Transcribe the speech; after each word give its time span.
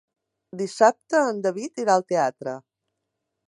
Dissabte 0.61 1.21
en 1.33 1.43
David 1.49 1.85
irà 1.85 1.99
al 1.99 2.07
teatre. 2.15 2.59